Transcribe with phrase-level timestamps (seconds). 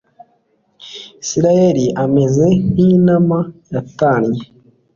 [1.23, 3.39] isirayeli ameze nk'intama
[3.73, 4.43] yatannye